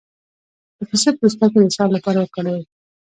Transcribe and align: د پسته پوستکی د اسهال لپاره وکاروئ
د 0.77 0.79
پسته 0.89 1.09
پوستکی 1.19 1.57
د 1.61 1.65
اسهال 1.69 1.89
لپاره 1.93 2.17
وکاروئ 2.19 2.63